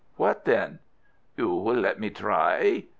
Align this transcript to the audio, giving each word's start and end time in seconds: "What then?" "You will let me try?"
"What 0.15 0.45
then?" 0.45 0.79
"You 1.37 1.49
will 1.53 1.75
let 1.75 1.99
me 1.99 2.09
try?" 2.09 2.85